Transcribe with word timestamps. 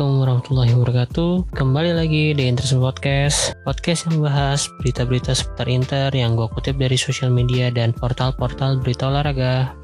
Assalamualaikum 0.00 0.24
warahmatullahi 0.24 0.72
wabarakatuh. 0.80 1.32
Kembali 1.60 1.90
lagi 1.92 2.32
di 2.32 2.48
Inter 2.48 2.64
Podcast. 2.80 3.52
Podcast 3.68 4.08
yang 4.08 4.24
membahas 4.24 4.64
berita-berita 4.80 5.36
seputar 5.36 5.68
Inter 5.68 6.08
Yang 6.16 6.40
gue 6.40 6.48
kutip 6.56 6.74
dari 6.80 6.96
sosial 6.96 7.28
media 7.28 7.68
dan 7.68 7.92
portal-portal 7.92 8.80
berita 8.80 9.12
olahraga. 9.12 9.76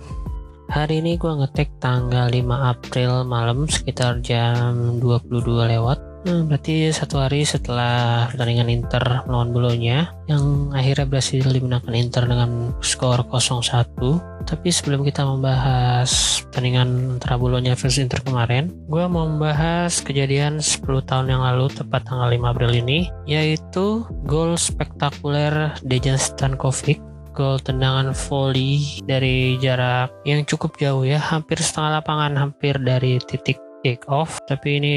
Hari 0.73 1.05
ini 1.05 1.21
gue 1.21 1.29
ngetek 1.29 1.69
tanggal 1.85 2.33
5 2.33 2.49
April 2.49 3.29
malam 3.29 3.69
sekitar 3.69 4.25
jam 4.25 4.97
22 5.05 5.37
lewat 5.77 6.01
Nah, 6.27 6.43
berarti 6.43 6.91
satu 6.91 7.23
hari 7.23 7.47
setelah 7.47 8.27
pertandingan 8.27 8.67
Inter 8.67 9.23
melawan 9.31 9.55
Bolonya 9.55 10.11
yang 10.27 10.75
akhirnya 10.75 11.07
berhasil 11.07 11.47
dimenangkan 11.47 11.95
Inter 11.95 12.27
dengan 12.27 12.75
skor 12.83 13.23
0-1. 13.31 13.95
Tapi 14.43 14.69
sebelum 14.75 15.07
kita 15.07 15.23
membahas 15.23 16.43
pertandingan 16.51 17.23
antara 17.23 17.39
Bolonya 17.39 17.79
versus 17.79 18.03
Inter 18.03 18.27
kemarin, 18.27 18.75
gue 18.91 19.07
mau 19.07 19.31
membahas 19.31 20.03
kejadian 20.03 20.59
10 20.59 20.83
tahun 21.07 21.31
yang 21.31 21.47
lalu 21.47 21.71
tepat 21.71 22.03
tanggal 22.11 22.27
5 22.27 22.43
April 22.43 22.75
ini, 22.75 23.07
yaitu 23.31 24.03
gol 24.27 24.59
spektakuler 24.59 25.79
Dejan 25.87 26.19
Stankovic 26.19 26.99
gol 27.37 27.61
tendangan 27.61 28.17
volley 28.17 29.05
dari 29.05 29.61
jarak 29.61 30.09
yang 30.25 30.43
cukup 30.43 30.75
jauh 30.81 31.05
ya, 31.05 31.21
hampir 31.21 31.61
setengah 31.61 32.01
lapangan, 32.01 32.33
hampir 32.35 32.81
dari 32.81 33.21
titik 33.21 33.61
kick 33.87 34.11
off 34.11 34.43
tapi 34.51 34.83
ini 34.83 34.97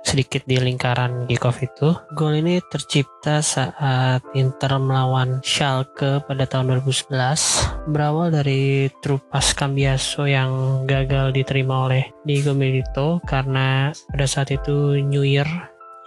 sedikit 0.00 0.40
di 0.48 0.56
lingkaran 0.56 1.28
kick 1.28 1.44
off 1.44 1.60
itu. 1.60 1.92
Gol 2.16 2.40
ini 2.40 2.56
tercipta 2.72 3.44
saat 3.44 4.24
Inter 4.32 4.80
melawan 4.80 5.44
Schalke 5.44 6.24
pada 6.24 6.48
tahun 6.48 6.80
2011 6.80 7.92
berawal 7.92 8.32
dari 8.32 8.88
trupas 9.04 9.52
Cambiaso 9.52 10.24
yang 10.24 10.82
gagal 10.88 11.36
diterima 11.36 11.84
oleh 11.84 12.08
Diego 12.24 12.56
Milito 12.56 13.20
karena 13.28 13.92
pada 14.08 14.24
saat 14.24 14.48
itu 14.48 14.96
New 15.04 15.20
Year 15.20 15.46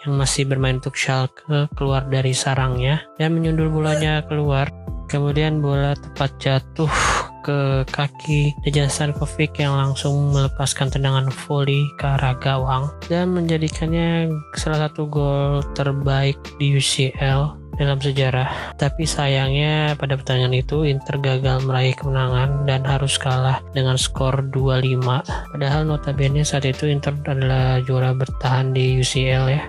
yang 0.02 0.18
masih 0.18 0.50
bermain 0.50 0.82
untuk 0.82 0.98
Schalke 0.98 1.70
keluar 1.78 2.02
dari 2.10 2.34
sarangnya 2.34 3.06
dan 3.22 3.38
menyundul 3.38 3.70
bolanya 3.70 4.26
keluar. 4.26 4.74
Kemudian 5.06 5.62
bola 5.62 5.94
tepat 5.94 6.34
jatuh 6.42 6.90
ke 7.44 7.84
kaki 7.92 8.56
Dejan 8.64 8.88
Stankovic 8.88 9.60
yang 9.60 9.76
langsung 9.76 10.32
melepaskan 10.32 10.88
tendangan 10.88 11.28
volley 11.30 11.84
ke 12.00 12.08
arah 12.08 12.34
gawang 12.40 12.88
dan 13.12 13.36
menjadikannya 13.36 14.32
salah 14.56 14.88
satu 14.88 15.06
gol 15.12 15.60
terbaik 15.76 16.40
di 16.58 16.80
UCL 16.80 17.60
dalam 17.78 17.98
sejarah. 17.98 18.78
Tapi 18.78 19.04
sayangnya 19.06 19.98
pada 19.98 20.14
pertandingan 20.18 20.62
itu 20.62 20.86
Inter 20.86 21.18
gagal 21.18 21.66
meraih 21.66 21.98
kemenangan 21.98 22.66
dan 22.70 22.86
harus 22.86 23.18
kalah 23.18 23.62
dengan 23.74 23.98
skor 23.98 24.46
2-5. 24.54 25.02
Padahal 25.54 25.82
notabene 25.86 26.46
saat 26.46 26.66
itu 26.70 26.90
Inter 26.90 27.18
adalah 27.26 27.82
juara 27.82 28.14
bertahan 28.14 28.74
di 28.74 29.02
UCL 29.02 29.46
ya. 29.50 29.64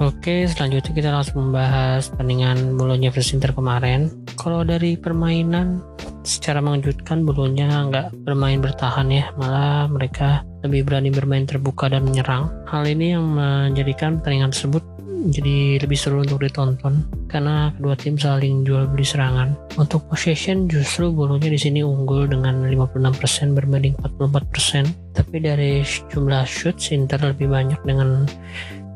Oke, 0.00 0.48
selanjutnya 0.48 0.96
kita 0.96 1.10
langsung 1.12 1.52
membahas 1.52 2.08
pertandingan 2.08 2.72
Bolonya 2.80 3.12
versus 3.12 3.36
Inter 3.36 3.52
kemarin. 3.52 4.08
Kalau 4.32 4.64
dari 4.64 4.96
permainan, 4.96 5.84
secara 6.22 6.60
mengejutkan 6.60 7.24
Bolonya 7.24 7.88
nggak 7.88 8.24
bermain 8.24 8.60
bertahan 8.60 9.08
ya, 9.08 9.32
malah 9.36 9.88
mereka 9.88 10.44
lebih 10.64 10.88
berani 10.88 11.10
bermain 11.12 11.48
terbuka 11.48 11.88
dan 11.88 12.04
menyerang. 12.04 12.52
Hal 12.68 12.84
ini 12.84 13.16
yang 13.16 13.24
menjadikan 13.24 14.20
pertandingan 14.20 14.52
tersebut 14.52 14.84
jadi 15.28 15.76
lebih 15.84 16.00
seru 16.00 16.24
untuk 16.24 16.40
ditonton 16.40 17.04
karena 17.28 17.68
kedua 17.76 17.92
tim 17.92 18.16
saling 18.16 18.64
jual 18.64 18.88
beli 18.88 19.04
serangan. 19.04 19.52
Untuk 19.76 20.08
possession 20.08 20.64
justru 20.64 21.12
Bolonya 21.12 21.52
di 21.52 21.60
sini 21.60 21.84
unggul 21.84 22.32
dengan 22.32 22.64
56% 22.64 23.52
berbanding 23.52 23.94
44%, 24.00 25.12
tapi 25.12 25.36
dari 25.44 25.84
jumlah 25.84 26.48
shoot 26.48 26.76
Inter 26.96 27.20
lebih 27.20 27.52
banyak 27.52 27.80
dengan 27.84 28.24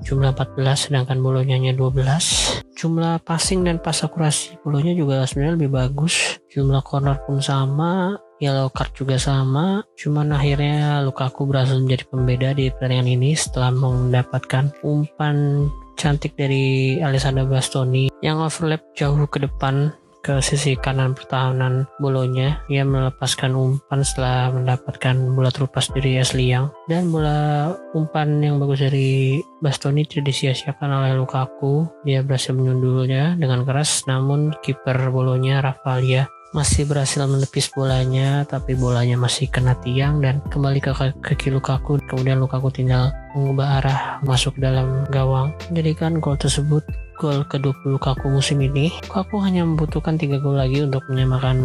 jumlah 0.04 0.36
14 0.36 0.92
sedangkan 0.92 1.18
bolonya 1.24 1.56
hanya 1.56 1.72
12 1.72 2.54
jumlah 2.74 3.24
passing 3.24 3.64
dan 3.64 3.80
pas 3.80 3.96
akurasi 3.96 4.60
bolonya 4.60 4.92
juga 4.92 5.24
sebenarnya 5.24 5.56
lebih 5.56 5.70
bagus. 5.72 6.36
Jumlah 6.52 6.84
corner 6.84 7.16
pun 7.24 7.40
sama 7.40 8.20
yellow 8.42 8.68
card 8.68 8.92
juga 8.92 9.16
sama. 9.16 9.80
Cuman 9.96 10.34
akhirnya 10.34 11.00
Lukaku 11.00 11.48
berhasil 11.48 11.78
menjadi 11.78 12.04
pembeda 12.12 12.48
di 12.52 12.68
pertandingan 12.68 13.08
ini 13.08 13.30
setelah 13.32 13.72
mendapatkan 13.72 14.68
umpan 14.84 15.68
cantik 15.94 16.34
dari 16.34 16.98
Alessandro 16.98 17.46
Bastoni 17.46 18.10
yang 18.20 18.42
overlap 18.42 18.82
jauh 18.98 19.16
ke 19.30 19.40
depan 19.40 19.94
ke 20.24 20.40
sisi 20.40 20.72
kanan 20.80 21.12
pertahanan 21.12 21.84
bolonya. 22.00 22.64
Ia 22.72 22.88
melepaskan 22.88 23.52
umpan 23.52 24.00
setelah 24.00 24.48
mendapatkan 24.56 25.36
bola 25.36 25.52
terupas 25.52 25.92
dari 25.92 26.16
Asli 26.16 26.48
Yang 26.48 26.72
dan 26.88 27.12
bola 27.12 27.70
umpan 27.92 28.40
yang 28.40 28.56
bagus 28.56 28.80
dari 28.80 29.44
Bastoni 29.60 30.08
tidak 30.08 30.32
disia-siakan 30.32 31.04
oleh 31.04 31.12
Lukaku. 31.12 31.84
Dia 32.08 32.24
berhasil 32.24 32.56
menyundulnya 32.56 33.36
dengan 33.36 33.68
keras 33.68 34.08
namun 34.08 34.56
kiper 34.64 35.12
bolonya 35.12 35.60
Rafalia 35.60 36.24
masih 36.54 36.86
berhasil 36.86 37.18
menepis 37.26 37.66
bolanya 37.74 38.46
tapi 38.46 38.78
bolanya 38.78 39.18
masih 39.18 39.50
kena 39.50 39.74
tiang 39.82 40.22
dan 40.22 40.38
kembali 40.54 40.78
ke 40.78 40.94
kaki 41.18 41.50
Lukaku 41.50 41.98
kemudian 42.06 42.38
Lukaku 42.38 42.70
tinggal 42.70 43.10
mengubah 43.34 43.82
arah 43.82 44.00
masuk 44.22 44.54
dalam 44.62 45.02
gawang 45.10 45.50
menjadikan 45.66 46.22
gol 46.22 46.38
tersebut 46.38 46.86
gol 47.16 47.46
ke-20 47.46 47.96
Lukaku 47.96 48.26
musim 48.28 48.58
ini. 48.60 48.90
Lukaku 49.06 49.40
hanya 49.40 49.62
membutuhkan 49.62 50.18
3 50.18 50.42
gol 50.42 50.58
lagi 50.58 50.82
untuk 50.82 51.06
menyamakan 51.08 51.56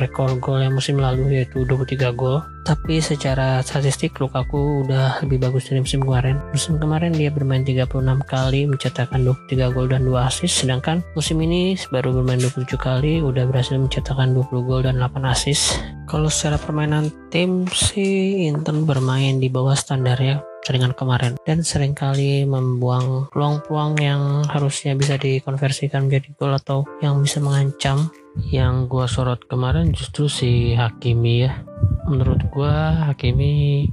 rekor 0.00 0.34
gol 0.40 0.64
yang 0.64 0.74
musim 0.74 0.96
lalu 0.98 1.40
yaitu 1.40 1.62
23 1.68 2.16
gol. 2.16 2.42
Tapi 2.66 2.98
secara 2.98 3.62
statistik 3.62 4.18
Lukaku 4.18 4.82
udah 4.82 5.22
lebih 5.22 5.38
bagus 5.38 5.70
dari 5.70 5.84
musim 5.84 6.02
kemarin. 6.02 6.42
Musim 6.50 6.82
kemarin 6.82 7.14
dia 7.14 7.30
bermain 7.30 7.62
36 7.62 7.86
kali 8.26 8.66
mencetakkan 8.66 9.22
23 9.22 9.74
gol 9.76 9.86
dan 9.86 10.02
2 10.02 10.16
assist 10.26 10.66
sedangkan 10.66 11.04
musim 11.14 11.38
ini 11.44 11.78
baru 11.94 12.10
bermain 12.16 12.42
27 12.42 12.74
kali 12.74 13.22
udah 13.22 13.46
berhasil 13.46 13.78
mencetakkan 13.78 14.34
20 14.34 14.66
gol 14.66 14.82
dan 14.82 14.98
8 14.98 15.22
assist. 15.28 15.78
Kalau 16.10 16.26
secara 16.26 16.58
permainan 16.58 17.10
tim 17.30 17.66
sih 17.70 18.46
Inter 18.50 18.74
bermain 18.82 19.38
di 19.38 19.46
bawah 19.50 19.74
standar 19.74 20.18
ya 20.18 20.38
pertandingan 20.66 20.98
kemarin. 20.98 21.32
Dan 21.46 21.62
sering 21.62 21.94
kali 21.94 22.42
membuang 22.42 23.30
peluang-peluang 23.30 24.02
yang 24.02 24.42
harusnya 24.50 24.98
bisa 24.98 25.14
dikonversikan 25.14 26.10
menjadi 26.10 26.34
gol 26.34 26.58
atau 26.58 26.82
yang 26.98 27.22
bisa 27.22 27.38
mengancam. 27.38 28.10
Yang 28.50 28.90
gua 28.90 29.06
sorot 29.06 29.46
kemarin 29.46 29.94
justru 29.94 30.26
si 30.26 30.74
Hakimi 30.74 31.46
ya. 31.46 31.62
Menurut 32.10 32.42
gua 32.50 33.06
Hakimi 33.06 33.86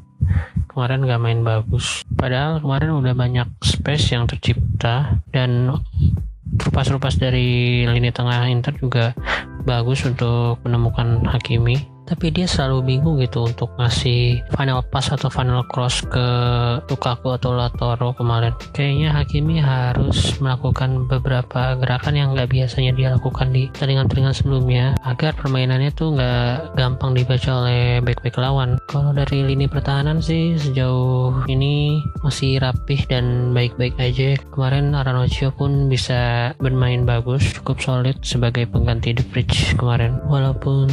kemarin 0.65 1.05
gak 1.05 1.21
main 1.21 1.45
bagus. 1.45 2.01
Padahal 2.17 2.57
kemarin 2.57 2.97
udah 2.97 3.13
banyak 3.13 3.53
space 3.61 4.17
yang 4.17 4.25
tercipta 4.25 5.21
dan 5.29 5.77
rupas-rupas 6.57 7.21
dari 7.21 7.85
lini 7.85 8.09
tengah 8.09 8.49
Inter 8.49 8.73
juga 8.81 9.13
bagus 9.61 10.09
untuk 10.09 10.57
menemukan 10.65 11.21
Hakimi 11.29 11.92
tapi 12.03 12.29
dia 12.29 12.45
selalu 12.47 12.95
bingung 12.95 13.17
gitu 13.19 13.47
untuk 13.47 13.71
ngasih 13.79 14.43
final 14.53 14.83
pass 14.91 15.11
atau 15.11 15.31
final 15.31 15.63
cross 15.67 16.03
ke 16.03 16.25
Lukaku 16.87 17.35
atau 17.35 17.55
Latoro 17.55 18.13
kemarin. 18.15 18.53
Kayaknya 18.75 19.09
Hakimi 19.15 19.57
harus 19.63 20.37
melakukan 20.39 21.07
beberapa 21.07 21.79
gerakan 21.79 22.15
yang 22.15 22.27
nggak 22.35 22.51
biasanya 22.51 22.91
dia 22.95 23.13
lakukan 23.15 23.49
di 23.51 23.71
pertandingan-pertandingan 23.71 24.35
sebelumnya 24.35 24.85
agar 25.07 25.35
permainannya 25.35 25.91
tuh 25.95 26.15
nggak 26.15 26.75
gampang 26.75 27.15
dibaca 27.15 27.49
oleh 27.63 28.03
back-back 28.03 28.35
lawan. 28.37 28.77
Kalau 28.91 29.15
dari 29.15 29.43
lini 29.43 29.65
pertahanan 29.65 30.19
sih 30.19 30.59
sejauh 30.59 31.47
ini 31.47 32.03
masih 32.21 32.59
rapih 32.59 33.03
dan 33.07 33.55
baik-baik 33.55 33.95
aja. 33.97 34.35
Kemarin 34.51 34.93
Aranocho 34.93 35.49
pun 35.55 35.87
bisa 35.87 36.51
bermain 36.59 37.07
bagus 37.07 37.55
cukup 37.59 37.79
solid 37.79 38.17
sebagai 38.21 38.67
pengganti 38.67 39.15
The 39.15 39.25
Bridge 39.31 39.75
kemarin. 39.79 40.19
Walaupun 40.27 40.87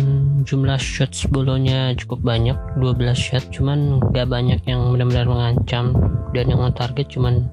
jumlah 0.47 0.79
shots 1.01 1.25
bolonya 1.33 1.97
cukup 1.97 2.21
banyak 2.21 2.61
12 2.77 3.17
shot 3.17 3.49
cuman 3.49 4.05
gak 4.13 4.29
banyak 4.29 4.61
yang 4.69 4.93
benar-benar 4.93 5.25
mengancam. 5.25 5.97
Dan 6.37 6.53
yang 6.53 6.61
target 6.77 7.09
cuman 7.09 7.49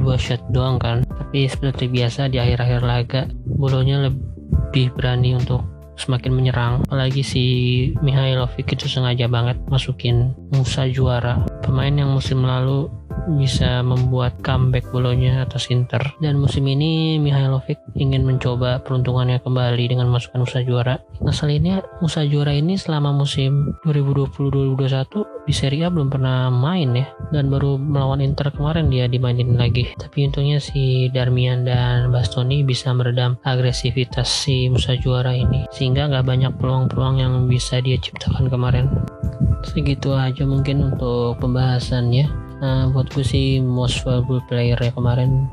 dua 0.00 0.16
shot 0.16 0.40
doang 0.56 0.80
kan. 0.80 1.04
Tapi 1.04 1.44
seperti 1.44 1.92
biasa 1.92 2.32
di 2.32 2.40
akhir-akhir 2.40 2.80
laga 2.80 3.20
bolonya 3.44 4.08
lebih 4.08 4.88
berani 4.96 5.36
untuk 5.36 5.60
semakin 6.00 6.32
menyerang. 6.32 6.74
Apalagi 6.88 7.20
si 7.20 7.44
Mihailovic 8.00 8.72
itu 8.72 8.88
sengaja 8.88 9.28
banget 9.28 9.60
masukin 9.68 10.32
Musa 10.56 10.88
juara. 10.88 11.44
Pemain 11.60 11.92
yang 11.92 12.16
musim 12.16 12.40
lalu 12.40 12.88
bisa 13.38 13.80
membuat 13.84 14.36
comeback 14.42 14.88
bolonya 14.90 15.44
atas 15.44 15.70
Inter. 15.70 16.02
Dan 16.18 16.38
musim 16.38 16.66
ini 16.68 17.16
Mihailovic 17.22 17.78
ingin 17.94 18.26
mencoba 18.26 18.82
peruntungannya 18.82 19.38
kembali 19.40 19.84
dengan 19.88 20.10
masukkan 20.10 20.42
Musa 20.44 20.60
Juara. 20.64 20.96
Ngeselinnya 21.22 21.86
Musa 22.02 22.26
Juara 22.26 22.52
ini 22.52 22.74
selama 22.74 23.14
musim 23.14 23.76
2020-2021 23.86 25.46
di 25.46 25.54
Serie 25.54 25.86
A 25.86 25.88
belum 25.90 26.10
pernah 26.10 26.50
main 26.50 26.92
ya. 26.94 27.06
Dan 27.30 27.48
baru 27.48 27.78
melawan 27.78 28.22
Inter 28.22 28.50
kemarin 28.50 28.90
dia 28.90 29.06
dimainin 29.06 29.54
lagi. 29.54 29.90
Tapi 29.96 30.28
untungnya 30.28 30.58
si 30.58 31.08
Darmian 31.10 31.64
dan 31.66 32.10
Bastoni 32.10 32.66
bisa 32.66 32.90
meredam 32.94 33.38
agresivitas 33.46 34.28
si 34.28 34.66
Musa 34.68 34.98
Juara 34.98 35.34
ini. 35.34 35.66
Sehingga 35.70 36.10
nggak 36.10 36.26
banyak 36.26 36.52
peluang-peluang 36.58 37.16
yang 37.22 37.32
bisa 37.46 37.78
dia 37.78 37.98
ciptakan 37.98 38.50
kemarin. 38.50 38.86
Segitu 39.62 40.10
aja 40.10 40.42
mungkin 40.42 40.90
untuk 40.90 41.38
pembahasannya 41.38 42.41
uh, 42.62 42.88
buat 42.94 43.10
gue 43.12 43.26
sih 43.26 43.58
most 43.58 44.06
valuable 44.06 44.40
player 44.46 44.78
ya 44.78 44.94
kemarin 44.94 45.50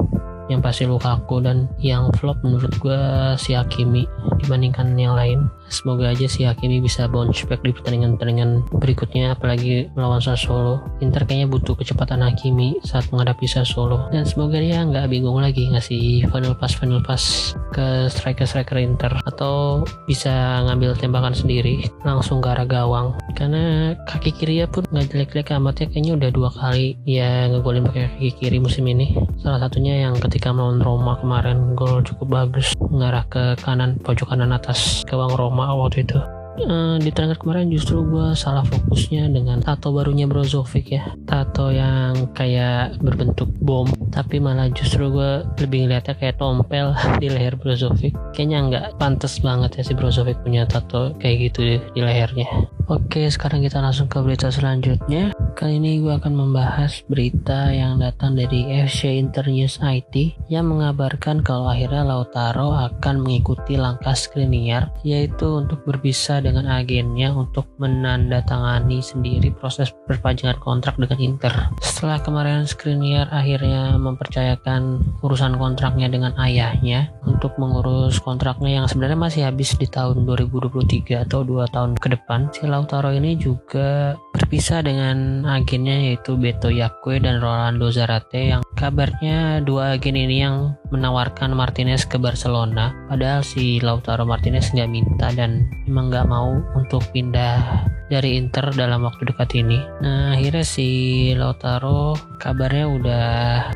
yang 0.50 0.66
pasti 0.66 0.90
Lukaku 0.90 1.40
dan 1.46 1.70
yang 1.78 2.10
flop 2.18 2.42
menurut 2.42 2.74
gue 2.82 3.00
si 3.38 3.54
Hakimi 3.54 4.04
dibandingkan 4.42 4.98
yang 4.98 5.14
lain. 5.14 5.48
Semoga 5.70 6.10
aja 6.10 6.26
si 6.26 6.44
Hakimi 6.44 6.82
bisa 6.82 7.06
bounce 7.06 7.46
back 7.46 7.62
di 7.62 7.70
pertandingan-pertandingan 7.70 8.66
berikutnya 8.74 9.38
apalagi 9.38 9.88
melawan 9.94 10.18
Sassuolo. 10.18 10.82
Inter 11.06 11.24
kayaknya 11.30 11.48
butuh 11.48 11.78
kecepatan 11.78 12.26
Hakimi 12.26 12.82
saat 12.82 13.06
menghadapi 13.14 13.46
Sassuolo. 13.46 14.10
Dan 14.10 14.26
semoga 14.26 14.58
dia 14.58 14.82
nggak 14.82 15.14
bingung 15.14 15.38
lagi 15.38 15.70
ngasih 15.70 16.26
final 16.34 16.58
pass 16.58 16.74
final 16.74 17.00
pass 17.06 17.54
ke 17.70 18.10
striker-striker 18.10 18.82
Inter. 18.82 19.14
Atau 19.30 19.86
bisa 20.10 20.66
ngambil 20.66 20.98
tembakan 20.98 21.38
sendiri 21.38 21.86
langsung 22.02 22.42
ke 22.42 22.50
arah 22.50 22.66
gawang. 22.66 23.14
Karena 23.38 23.94
kaki 24.10 24.34
kiri 24.34 24.66
pun 24.66 24.90
nggak 24.90 25.14
jelek-jelek 25.14 25.54
amat 25.62 25.86
ya 25.86 25.88
kayaknya 25.88 26.14
udah 26.18 26.30
dua 26.34 26.50
kali 26.50 26.98
ya 27.06 27.46
ngegolin 27.48 27.86
pakai 27.86 28.10
kaki 28.10 28.30
kiri 28.42 28.58
musim 28.58 28.86
ini 28.90 29.14
salah 29.40 29.60
satunya 29.64 30.08
yang 30.08 30.16
ketika 30.20 30.52
melawan 30.52 30.84
Roma 30.84 31.16
kemarin 31.20 31.74
gol 31.74 32.04
cukup 32.04 32.28
bagus 32.28 32.76
mengarah 32.92 33.24
ke 33.32 33.56
kanan 33.64 33.96
pojok 34.00 34.36
kanan 34.36 34.52
atas 34.52 35.04
gawang 35.08 35.34
Roma 35.36 35.72
waktu 35.76 36.04
itu. 36.04 36.20
Uh, 36.60 37.00
di 37.00 37.08
transfer 37.16 37.40
kemarin 37.40 37.72
justru 37.72 38.04
gue 38.04 38.36
salah 38.36 38.68
fokusnya 38.68 39.32
dengan 39.32 39.64
tato 39.64 39.96
barunya 39.96 40.28
Brozovic 40.28 40.92
ya. 40.92 41.16
Tato 41.24 41.72
yang 41.72 42.36
kayak 42.36 43.00
berbentuk 43.00 43.48
bom 43.64 43.88
tapi 44.12 44.44
malah 44.44 44.68
justru 44.68 45.08
gue 45.08 45.48
lebih 45.56 45.88
ngeliatnya 45.88 46.20
kayak 46.20 46.36
tompel 46.36 46.92
di 47.24 47.32
leher 47.32 47.56
Brozovic. 47.56 48.12
Kayaknya 48.36 48.58
nggak 48.68 48.86
pantas 49.00 49.40
banget 49.40 49.80
ya 49.80 49.84
si 49.88 49.96
Brozovic 49.96 50.44
punya 50.44 50.68
tato 50.68 51.16
kayak 51.16 51.48
gitu 51.48 51.80
di 51.96 52.02
lehernya 52.04 52.48
oke 52.90 53.22
sekarang 53.30 53.62
kita 53.62 53.80
langsung 53.80 54.10
ke 54.10 54.18
berita 54.20 54.50
selanjutnya 54.50 55.32
Kali 55.60 55.76
ini 55.76 56.00
gue 56.00 56.16
akan 56.16 56.40
membahas 56.40 57.04
berita 57.12 57.68
yang 57.68 58.00
datang 58.00 58.32
dari 58.32 58.80
FC 58.80 59.20
Internews 59.20 59.84
IT 59.84 60.40
yang 60.48 60.72
mengabarkan 60.72 61.44
kalau 61.44 61.68
akhirnya 61.68 62.08
Lautaro 62.08 62.72
akan 62.72 63.20
mengikuti 63.20 63.76
langkah 63.76 64.16
Skriniar 64.16 64.88
yaitu 65.04 65.60
untuk 65.60 65.84
berpisah 65.84 66.40
dengan 66.40 66.64
agennya 66.72 67.36
untuk 67.36 67.68
menandatangani 67.76 69.04
sendiri 69.04 69.52
proses 69.52 69.92
perpanjangan 70.08 70.64
kontrak 70.64 70.96
dengan 70.96 71.20
Inter. 71.20 71.52
Setelah 71.84 72.24
kemarin 72.24 72.64
Skriniar 72.64 73.28
akhirnya 73.28 74.00
mempercayakan 74.00 75.04
urusan 75.20 75.60
kontraknya 75.60 76.08
dengan 76.08 76.40
ayahnya 76.40 77.12
untuk 77.28 77.60
mengurus 77.60 78.16
kontraknya 78.24 78.80
yang 78.80 78.88
sebenarnya 78.88 79.20
masih 79.20 79.44
habis 79.44 79.76
di 79.76 79.92
tahun 79.92 80.24
2023 80.24 81.28
atau 81.28 81.44
dua 81.44 81.68
tahun 81.68 82.00
ke 82.00 82.16
depan, 82.16 82.48
ini 82.88 83.36
juga 83.36 84.16
berpisah 84.32 84.86
dengan 84.86 85.44
agennya 85.44 86.14
yaitu 86.14 86.38
Beto 86.38 86.70
Yakwe 86.70 87.20
dan 87.20 87.42
Rolando 87.42 87.90
Zarate 87.92 88.54
yang 88.56 88.62
kabarnya 88.78 89.66
dua 89.66 89.98
agen 89.98 90.16
ini 90.16 90.46
yang 90.46 90.78
menawarkan 90.94 91.52
Martinez 91.52 92.06
ke 92.06 92.16
Barcelona 92.16 92.94
padahal 93.10 93.44
si 93.44 93.82
Lautaro 93.82 94.24
Martinez 94.24 94.72
nggak 94.72 94.92
minta 94.92 95.28
dan 95.36 95.68
memang 95.90 96.14
nggak 96.14 96.28
mau 96.30 96.62
untuk 96.78 97.04
pindah 97.12 97.86
dari 98.10 98.42
Inter 98.42 98.74
dalam 98.74 99.06
waktu 99.06 99.30
dekat 99.30 99.54
ini. 99.54 99.78
Nah 100.02 100.34
akhirnya 100.34 100.66
si 100.66 100.90
Lautaro 101.38 102.18
kabarnya 102.42 102.86
udah 102.90 103.28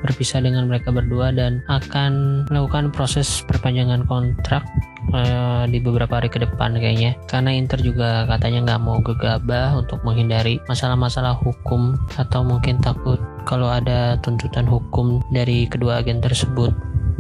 berpisah 0.02 0.42
dengan 0.42 0.66
mereka 0.66 0.90
berdua 0.90 1.30
dan 1.30 1.62
akan 1.70 2.44
melakukan 2.50 2.90
proses 2.90 3.46
perpanjangan 3.46 4.10
kontrak 4.10 4.66
uh, 5.14 5.64
di 5.70 5.80
beberapa 5.80 6.20
hari 6.20 6.28
ke 6.28 6.42
depan 6.42 6.76
kayaknya 6.76 7.16
karena 7.30 7.54
Inter 7.56 7.80
juga 7.80 8.26
katanya 8.28 8.74
nggak 8.74 8.82
mau 8.84 8.98
gegabah 9.00 9.78
untuk 9.80 10.02
menghindari 10.04 10.60
masalah-masalah 10.68 11.38
hukum 11.40 11.96
atau 12.18 12.42
mungkin 12.44 12.82
takut 12.82 13.22
kalau 13.48 13.70
ada 13.70 14.18
tuntutan 14.20 14.68
hukum 14.68 15.22
dari 15.32 15.70
kedua 15.70 16.04
agen 16.04 16.20
tersebut 16.20 16.74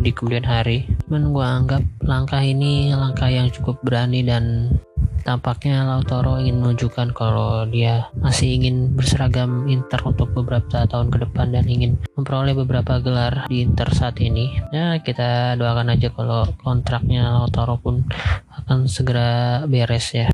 di 0.03 0.11
kemudian 0.11 0.43
hari. 0.43 0.83
Cuman 1.07 1.31
gue 1.31 1.45
anggap 1.45 1.83
langkah 2.03 2.43
ini 2.43 2.91
langkah 2.91 3.31
yang 3.31 3.47
cukup 3.49 3.79
berani 3.87 4.21
dan 4.27 4.75
Tampaknya 5.23 5.87
Lautaro 5.87 6.35
ingin 6.35 6.59
menunjukkan 6.59 7.15
kalau 7.15 7.63
dia 7.63 8.11
masih 8.19 8.59
ingin 8.59 8.91
berseragam 8.91 9.71
Inter 9.71 10.03
untuk 10.03 10.35
beberapa 10.35 10.83
tahun 10.83 11.07
ke 11.15 11.23
depan 11.23 11.55
dan 11.55 11.63
ingin 11.63 11.95
memperoleh 12.19 12.51
beberapa 12.51 12.99
gelar 12.99 13.47
di 13.47 13.63
Inter 13.63 13.87
saat 13.95 14.19
ini. 14.19 14.51
Ya 14.75 14.99
kita 14.99 15.55
doakan 15.55 15.95
aja 15.95 16.11
kalau 16.11 16.43
kontraknya 16.59 17.39
Lautaro 17.39 17.79
pun 17.79 18.03
akan 18.51 18.91
segera 18.91 19.63
beres 19.63 20.11
ya. 20.11 20.27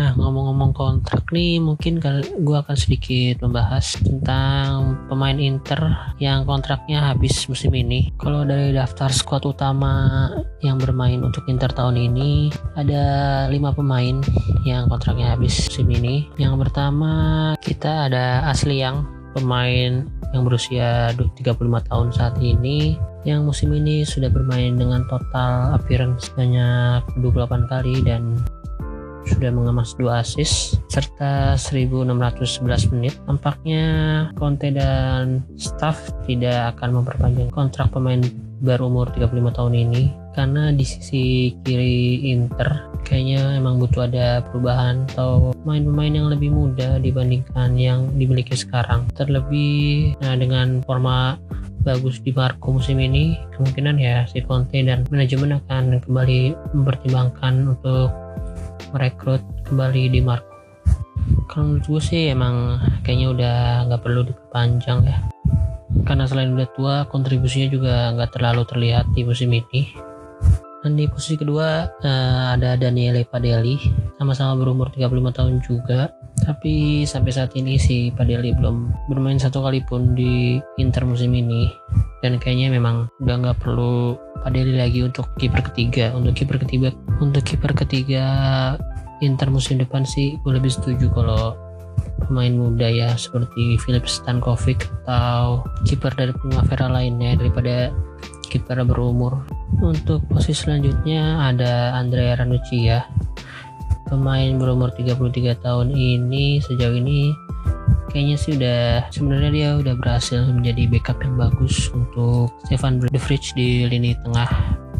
Nah, 0.00 0.16
ngomong-ngomong 0.16 0.72
kontrak 0.72 1.28
nih, 1.28 1.60
mungkin 1.60 2.00
gue 2.00 2.56
akan 2.56 2.72
sedikit 2.72 3.44
membahas 3.44 4.00
tentang 4.00 4.96
pemain 5.12 5.36
Inter 5.36 5.76
yang 6.16 6.48
kontraknya 6.48 7.12
habis 7.12 7.44
musim 7.52 7.76
ini. 7.76 8.08
Kalau 8.16 8.48
dari 8.48 8.72
daftar 8.72 9.12
skuad 9.12 9.44
utama 9.44 10.32
yang 10.64 10.80
bermain 10.80 11.20
untuk 11.20 11.44
Inter 11.52 11.68
tahun 11.68 12.00
ini, 12.00 12.48
ada 12.80 13.04
lima 13.52 13.76
pemain 13.76 14.24
yang 14.64 14.88
kontraknya 14.88 15.36
habis 15.36 15.68
musim 15.68 15.92
ini. 15.92 16.32
Yang 16.40 16.64
pertama, 16.64 17.12
kita 17.60 18.08
ada 18.08 18.48
Asli 18.48 18.80
yang 18.80 19.04
pemain 19.36 20.08
yang 20.32 20.42
berusia 20.48 21.12
35 21.12 21.60
tahun 21.92 22.08
saat 22.16 22.40
ini 22.40 22.96
yang 23.28 23.44
musim 23.44 23.68
ini 23.76 24.00
sudah 24.08 24.32
bermain 24.32 24.80
dengan 24.80 25.04
total 25.12 25.76
appearance 25.76 26.32
sebanyak 26.32 27.04
28 27.20 27.68
kali 27.68 28.00
dan 28.00 28.40
sudah 29.30 29.50
mengemas 29.54 29.94
dua 29.94 30.20
assist 30.20 30.82
serta 30.90 31.54
1611 31.54 32.92
menit. 32.94 33.14
Tampaknya 33.24 33.84
Conte 34.34 34.74
dan 34.74 35.46
staff 35.54 36.10
tidak 36.26 36.76
akan 36.76 37.02
memperpanjang 37.02 37.50
kontrak 37.54 37.94
pemain 37.94 38.20
berumur 38.60 39.08
35 39.16 39.56
tahun 39.56 39.74
ini 39.74 40.02
karena 40.36 40.70
di 40.70 40.84
sisi 40.84 41.56
kiri 41.64 42.28
Inter 42.28 42.92
kayaknya 43.02 43.56
emang 43.56 43.80
butuh 43.80 44.04
ada 44.06 44.44
perubahan 44.44 45.08
atau 45.10 45.56
pemain-pemain 45.64 46.12
yang 46.12 46.28
lebih 46.28 46.52
muda 46.52 47.00
dibandingkan 47.00 47.74
yang 47.80 48.12
dimiliki 48.14 48.52
sekarang. 48.52 49.08
Terlebih 49.16 50.14
nah, 50.20 50.36
dengan 50.36 50.84
forma 50.84 51.40
bagus 51.80 52.20
di 52.20 52.30
Marco 52.36 52.76
musim 52.76 53.00
ini 53.00 53.40
kemungkinan 53.56 53.96
ya 53.96 54.28
si 54.28 54.44
Conte 54.44 54.84
dan 54.84 55.08
manajemen 55.08 55.56
akan 55.64 56.04
kembali 56.04 56.52
mempertimbangkan 56.76 57.72
untuk 57.72 58.12
merekrut 58.92 59.42
kembali 59.68 60.12
di 60.12 60.20
Marco 60.24 60.50
kalau 61.50 61.66
menurut 61.66 61.86
gue 61.86 62.02
sih 62.02 62.22
emang 62.30 62.78
kayaknya 63.02 63.28
udah 63.34 63.56
nggak 63.90 64.02
perlu 64.02 64.20
diperpanjang 64.26 65.00
ya. 65.06 65.18
Karena 66.06 66.24
selain 66.26 66.54
udah 66.54 66.68
tua 66.74 66.94
kontribusinya 67.10 67.68
juga 67.70 67.94
nggak 68.14 68.38
terlalu 68.38 68.62
terlihat 68.66 69.10
di 69.14 69.22
musim 69.26 69.50
ini. 69.50 69.90
Dan 70.80 70.96
di 70.96 71.04
posisi 71.10 71.36
kedua 71.36 71.90
uh, 71.90 72.44
ada 72.56 72.72
Daniele 72.78 73.28
Padelli 73.28 73.76
sama-sama 74.16 74.56
berumur 74.56 74.88
35 74.88 75.36
tahun 75.36 75.54
juga. 75.60 76.14
Tapi 76.40 77.04
sampai 77.04 77.32
saat 77.34 77.52
ini 77.58 77.76
si 77.76 78.08
Padelli 78.14 78.56
belum 78.56 79.10
bermain 79.12 79.36
satu 79.36 79.60
kali 79.60 79.84
pun 79.84 80.16
di 80.16 80.56
Inter 80.80 81.04
musim 81.04 81.36
ini 81.36 81.68
dan 82.20 82.36
kayaknya 82.36 82.72
memang 82.76 83.08
udah 83.20 83.34
nggak 83.40 83.58
perlu 83.60 84.16
Padelli 84.40 84.80
lagi 84.80 85.04
untuk 85.04 85.28
kiper 85.36 85.60
ketiga 85.72 86.16
untuk 86.16 86.32
kiper 86.32 86.56
ketiga 86.56 86.88
untuk 87.20 87.44
kiper 87.44 87.76
ketiga 87.76 88.24
Inter 89.20 89.52
musim 89.52 89.76
depan 89.76 90.08
sih 90.08 90.40
gue 90.40 90.56
lebih 90.56 90.72
setuju 90.72 91.12
kalau 91.12 91.52
pemain 92.24 92.52
muda 92.52 92.88
ya 92.88 93.12
seperti 93.16 93.76
Philip 93.80 94.04
Stankovic 94.08 94.88
atau 95.04 95.64
kiper 95.84 96.12
dari 96.16 96.32
Primavera 96.32 96.88
lainnya 96.88 97.36
daripada 97.36 97.92
kiper 98.50 98.82
berumur. 98.82 99.46
Untuk 99.80 100.26
posisi 100.26 100.66
selanjutnya 100.66 101.46
ada 101.46 101.94
Andrea 101.96 102.34
Ranucci 102.36 102.78
ya. 102.90 103.06
Pemain 104.10 104.58
berumur 104.58 104.90
33 104.90 105.62
tahun 105.62 105.94
ini 105.94 106.58
sejauh 106.58 106.98
ini 106.98 107.30
kayaknya 108.10 108.36
sih 108.36 108.52
udah 108.58 109.08
sebenarnya 109.14 109.50
dia 109.50 109.68
udah 109.78 109.94
berhasil 109.96 110.42
menjadi 110.50 110.90
backup 110.90 111.18
yang 111.22 111.38
bagus 111.38 111.88
untuk 111.94 112.50
Stefan 112.66 112.98
De 112.98 113.18
Vrij 113.18 113.54
di 113.54 113.86
lini 113.86 114.18
tengah 114.20 114.50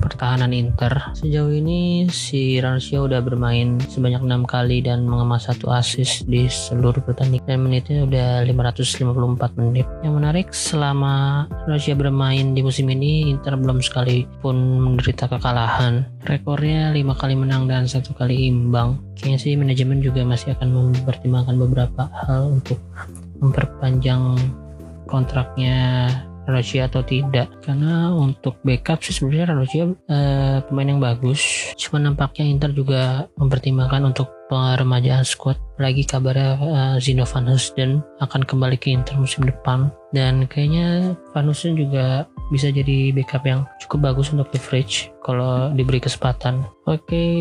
pertahanan 0.00 0.57
Inter. 0.57 1.12
Sejauh 1.14 1.52
ini 1.52 2.09
si 2.09 2.57
Rancio 2.59 3.04
udah 3.04 3.21
bermain 3.21 3.76
sebanyak 3.87 4.25
enam 4.25 4.49
kali 4.49 4.80
dan 4.80 5.04
mengemas 5.04 5.47
satu 5.47 5.69
assist 5.71 6.25
di 6.26 6.49
seluruh 6.49 7.04
pertandingan 7.04 7.45
dan 7.45 7.61
menitnya 7.61 7.99
udah 8.09 8.28
554 8.49 9.61
menit. 9.61 9.87
Yang 10.00 10.14
menarik 10.16 10.49
selama 10.57 11.45
Rancio 11.69 11.95
bermain 11.95 12.57
di 12.57 12.64
musim 12.64 12.88
ini 12.88 13.28
Inter 13.28 13.61
belum 13.61 13.85
sekali 13.85 14.25
pun 14.40 14.57
menderita 14.57 15.28
kekalahan. 15.28 16.09
Rekornya 16.25 16.97
lima 16.97 17.12
kali 17.12 17.37
menang 17.37 17.69
dan 17.69 17.85
satu 17.85 18.16
kali 18.16 18.49
imbang. 18.49 18.97
Kayaknya 19.21 19.38
sih 19.38 19.52
manajemen 19.54 20.00
juga 20.00 20.25
masih 20.25 20.57
akan 20.57 20.69
mempertimbangkan 20.73 21.57
beberapa 21.61 22.09
hal 22.25 22.57
untuk 22.57 22.80
memperpanjang 23.40 24.37
kontraknya 25.11 26.09
Ranocchia 26.49 26.89
atau 26.89 27.03
tidak. 27.05 27.51
Karena 27.65 28.13
untuk 28.15 28.61
backup 28.63 29.03
sih 29.05 29.17
sebenarnya 29.17 29.53
Ranocchia 29.53 29.85
uh, 29.91 30.59
pemain 30.65 30.89
yang 30.89 31.01
bagus. 31.03 31.73
Cuma 31.77 32.01
nampaknya 32.01 32.47
Inter 32.49 32.71
juga 32.73 33.29
mempertimbangkan 33.37 34.13
untuk 34.13 34.31
peremajaan 34.51 35.23
squad. 35.23 35.57
Lagi 35.79 36.03
kabarnya 36.03 36.51
uh, 36.59 36.97
Zino 36.99 37.23
Van 37.25 37.47
akan 37.47 38.43
kembali 38.45 38.77
ke 38.77 38.91
Inter 38.91 39.17
musim 39.17 39.47
depan. 39.47 39.93
Dan 40.11 40.51
kayaknya 40.51 41.15
Van 41.31 41.47
juga 41.55 42.27
bisa 42.51 42.69
jadi 42.69 43.15
backup 43.15 43.47
yang 43.47 43.63
cukup 43.79 44.11
bagus 44.11 44.35
untuk 44.35 44.51
leverage 44.51 45.15
kalau 45.23 45.71
diberi 45.71 46.03
kesempatan. 46.03 46.67
Oke 46.91 47.07
okay, 47.07 47.35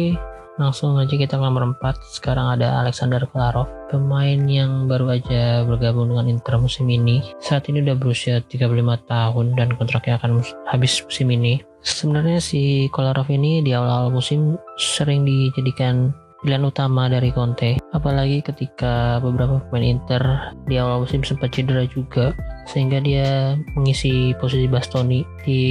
langsung 0.59 0.99
aja 0.99 1.15
kita 1.15 1.39
ke 1.39 1.43
nomor 1.43 1.73
4 1.79 2.19
sekarang 2.19 2.59
ada 2.59 2.83
Alexander 2.83 3.23
Kolarov 3.31 3.71
pemain 3.87 4.37
yang 4.45 4.85
baru 4.91 5.15
aja 5.15 5.63
bergabung 5.63 6.11
dengan 6.11 6.27
Inter 6.27 6.59
musim 6.59 6.91
ini. 6.91 7.23
Saat 7.39 7.71
ini 7.71 7.81
udah 7.81 7.95
berusia 7.95 8.43
35 8.43 8.67
tahun 9.07 9.45
dan 9.55 9.73
kontraknya 9.79 10.19
akan 10.19 10.43
habis 10.67 10.99
musim 11.07 11.31
ini. 11.31 11.63
Sebenarnya 11.79 12.43
si 12.43 12.91
Kolarov 12.91 13.31
ini 13.31 13.63
di 13.63 13.71
awal-awal 13.71 14.11
musim 14.11 14.59
sering 14.75 15.23
dijadikan 15.23 16.11
pilihan 16.43 16.67
utama 16.67 17.07
dari 17.07 17.31
Conte. 17.31 17.79
Apalagi 17.95 18.43
ketika 18.43 19.23
beberapa 19.23 19.63
pemain 19.67 19.95
Inter 19.95 20.23
di 20.67 20.75
awal 20.75 21.07
musim 21.07 21.23
sempat 21.23 21.55
cedera 21.55 21.87
juga 21.87 22.35
sehingga 22.67 22.99
dia 22.99 23.55
mengisi 23.79 24.35
posisi 24.37 24.67
Bastoni 24.67 25.23
di 25.47 25.61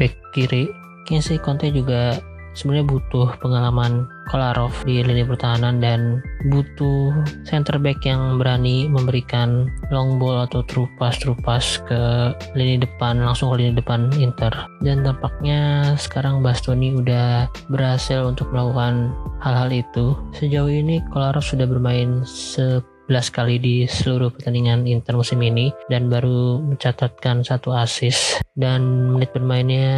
back 0.00 0.32
kiri. 0.32 0.68
Kayaknya 1.04 1.22
sih 1.22 1.38
Conte 1.40 1.68
juga 1.68 2.16
sebenarnya 2.54 2.86
butuh 2.88 3.28
pengalaman 3.40 4.08
Kolarov 4.30 4.72
di 4.86 5.02
lini 5.02 5.26
pertahanan 5.26 5.82
dan 5.82 6.22
butuh 6.48 7.12
center 7.42 7.76
back 7.76 8.00
yang 8.06 8.38
berani 8.38 8.86
memberikan 8.86 9.68
long 9.90 10.16
ball 10.16 10.46
atau 10.46 10.62
true 10.64 10.88
pass 10.96 11.18
true 11.18 11.36
pass 11.42 11.82
ke 11.90 12.32
lini 12.54 12.80
depan 12.80 13.18
langsung 13.20 13.50
ke 13.52 13.60
lini 13.60 13.74
depan 13.76 14.08
Inter. 14.16 14.54
Dan 14.80 15.02
tampaknya 15.02 15.92
sekarang 15.98 16.40
Bastoni 16.40 16.94
udah 16.96 17.50
berhasil 17.68 18.22
untuk 18.24 18.48
melakukan 18.54 19.10
hal-hal 19.42 19.68
itu. 19.74 20.14
Sejauh 20.32 20.70
ini 20.70 21.02
Kolarov 21.10 21.42
sudah 21.42 21.66
bermain 21.66 22.22
se 22.22 22.78
11 22.78 22.91
kali 23.10 23.58
di 23.58 23.76
seluruh 23.84 24.30
pertandingan 24.30 24.86
Inter 24.86 25.18
musim 25.18 25.42
ini 25.42 25.74
dan 25.90 26.06
baru 26.06 26.62
mencatatkan 26.62 27.42
satu 27.42 27.74
assist 27.74 28.40
dan 28.54 29.12
menit 29.16 29.32
bermainnya 29.32 29.92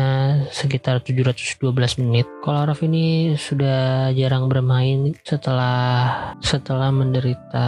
sekitar 0.51 1.03
712 1.03 2.01
menit. 2.03 2.27
Kolarov 2.41 2.81
ini 2.87 3.35
sudah 3.35 4.11
jarang 4.15 4.47
bermain 4.47 5.15
setelah 5.27 6.33
setelah 6.41 6.91
menderita 6.95 7.67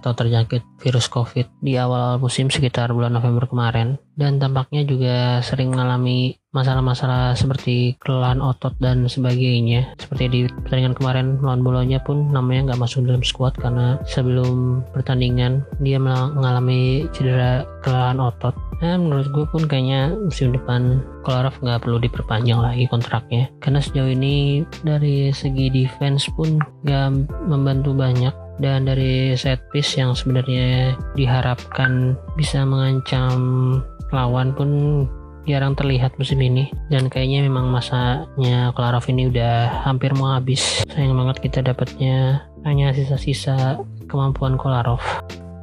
atau 0.00 0.12
terjangkit 0.14 0.62
virus 0.80 1.06
COVID 1.12 1.60
di 1.60 1.76
awal 1.76 2.16
musim 2.16 2.48
sekitar 2.48 2.90
bulan 2.96 3.14
November 3.14 3.46
kemarin 3.46 4.00
dan 4.20 4.36
tampaknya 4.36 4.84
juga 4.84 5.40
sering 5.40 5.72
mengalami 5.72 6.36
masalah-masalah 6.52 7.32
seperti 7.38 7.96
kelelahan 8.02 8.44
otot 8.44 8.76
dan 8.82 9.08
sebagainya. 9.08 9.96
Seperti 9.96 10.24
di 10.28 10.40
pertandingan 10.50 10.98
kemarin 10.98 11.26
melawan 11.40 11.64
Bolonya 11.64 11.98
pun 12.04 12.28
namanya 12.28 12.70
nggak 12.70 12.82
masuk 12.84 13.08
dalam 13.08 13.24
squad 13.24 13.56
karena 13.56 13.96
sebelum 14.04 14.84
pertandingan 14.92 15.64
dia 15.80 15.96
mengalami 15.96 17.08
cedera 17.16 17.64
kelelahan 17.80 18.20
otot. 18.20 18.52
Nah 18.84 18.96
menurut 18.96 19.28
gue 19.32 19.46
pun 19.48 19.64
kayaknya 19.64 20.12
musim 20.16 20.52
depan 20.52 21.04
Kolarov 21.24 21.56
nggak 21.60 21.84
perlu 21.84 21.96
diperpanjang 22.02 22.60
lagi 22.60 22.84
kontraknya. 22.90 23.48
Karena 23.62 23.80
sejauh 23.80 24.10
ini 24.12 24.66
dari 24.84 25.32
segi 25.32 25.72
defense 25.72 26.28
pun 26.36 26.60
nggak 26.84 27.08
membantu 27.48 27.96
banyak. 27.96 28.34
Dan 28.60 28.84
dari 28.84 29.32
set 29.40 29.56
piece 29.72 29.96
yang 29.96 30.12
sebenarnya 30.12 30.92
diharapkan 31.16 32.12
bisa 32.36 32.60
mengancam 32.68 33.40
lawan 34.10 34.54
pun 34.54 34.70
jarang 35.48 35.74
terlihat 35.74 36.14
musim 36.20 36.40
ini. 36.42 36.68
Dan 36.92 37.08
kayaknya 37.08 37.46
memang 37.46 37.72
masanya 37.72 38.70
Klarov 38.76 39.06
ini 39.08 39.30
udah 39.30 39.86
hampir 39.86 40.12
mau 40.12 40.36
habis. 40.36 40.84
Sayang 40.92 41.16
banget 41.16 41.40
kita 41.40 41.64
dapatnya 41.64 42.44
hanya 42.64 42.92
sisa-sisa 42.92 43.80
kemampuan 44.10 44.60
Kolarov. 44.60 45.00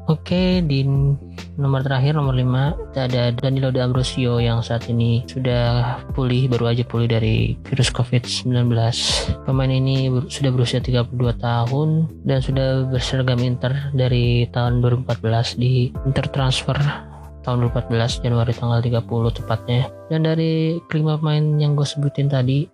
Oke, 0.07 0.63
di 0.63 0.87
nomor 1.59 1.83
terakhir 1.83 2.15
nomor 2.15 2.31
5 2.31 2.95
kita 2.95 3.11
ada 3.11 3.23
Danilo 3.35 3.75
D'Ambrosio 3.75 4.39
yang 4.39 4.63
saat 4.63 4.87
ini 4.87 5.25
sudah 5.27 5.99
pulih 6.15 6.47
baru 6.47 6.71
aja 6.71 6.87
pulih 6.87 7.11
dari 7.11 7.59
virus 7.67 7.91
COVID-19. 7.91 8.71
Pemain 9.43 9.67
ini 9.67 10.07
sudah 10.31 10.55
berusia 10.55 10.79
32 10.79 11.11
tahun 11.43 12.07
dan 12.23 12.39
sudah 12.39 12.87
berseragam 12.87 13.43
Inter 13.43 13.91
dari 13.91 14.47
tahun 14.55 14.79
2014 14.79 15.59
di 15.59 15.91
Inter 16.07 16.31
Transfer 16.31 16.79
tahun 17.47 17.71
2014 17.71 18.27
Januari 18.27 18.51
tanggal 18.51 18.79
30 18.83 19.39
tepatnya 19.39 19.81
dan 20.11 20.19
dari 20.27 20.83
kelima 20.91 21.15
pemain 21.15 21.55
yang 21.55 21.79
gue 21.79 21.87
sebutin 21.87 22.27
tadi 22.27 22.67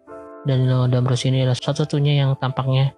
Danilo 0.44 0.90
D'Ambrosio 0.90 1.30
ini 1.30 1.46
adalah 1.46 1.56
satu-satunya 1.56 2.26
yang 2.26 2.34
tampaknya 2.42 2.98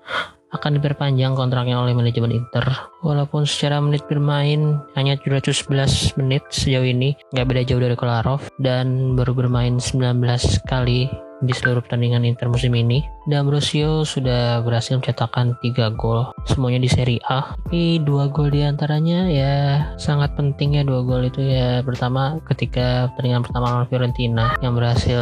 akan 0.55 0.79
diperpanjang 0.79 1.35
kontraknya 1.35 1.75
oleh 1.83 1.91
manajemen 1.91 2.31
Inter. 2.31 2.63
Walaupun 3.03 3.43
secara 3.43 3.83
menit 3.83 4.07
bermain 4.07 4.79
hanya 4.95 5.19
711 5.19 6.15
menit 6.15 6.47
sejauh 6.47 6.87
ini, 6.87 7.19
nggak 7.35 7.45
beda 7.45 7.61
jauh 7.67 7.83
dari 7.83 7.99
Kolarov 7.99 8.47
dan 8.63 9.19
baru 9.19 9.35
bermain 9.35 9.77
19 9.77 10.23
kali 10.63 11.11
di 11.45 11.53
seluruh 11.53 11.81
pertandingan 11.85 12.25
Inter 12.25 12.49
musim 12.49 12.73
ini. 12.73 13.05
D'Ambrosio 13.25 14.05
sudah 14.05 14.61
berhasil 14.61 14.97
mencetakkan 14.97 15.57
3 15.61 15.97
gol, 15.97 16.29
semuanya 16.45 16.81
di 16.81 16.89
Serie 16.89 17.21
A. 17.25 17.57
Tapi 17.65 18.01
dua 18.01 18.29
gol 18.29 18.53
di 18.53 18.61
antaranya 18.61 19.25
ya 19.29 19.53
sangat 19.97 20.37
penting 20.37 20.77
ya 20.77 20.83
dua 20.85 21.01
gol 21.01 21.25
itu 21.25 21.41
ya 21.41 21.81
pertama 21.81 22.37
ketika 22.49 23.09
pertandingan 23.13 23.45
pertama 23.45 23.65
lawan 23.73 23.87
Fiorentina 23.89 24.53
yang 24.61 24.77
berhasil 24.77 25.21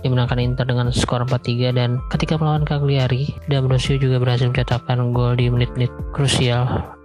dimenangkan 0.00 0.40
Inter 0.40 0.64
dengan 0.64 0.88
skor 0.94 1.24
4-3 1.28 1.76
dan 1.76 2.00
ketika 2.12 2.40
melawan 2.40 2.64
Cagliari, 2.64 3.32
D'Ambrosio 3.48 4.00
juga 4.00 4.20
berhasil 4.20 4.48
mencetakkan 4.48 5.12
gol 5.12 5.36
di 5.36 5.52
menit-menit 5.52 5.92
krusial 6.16 6.64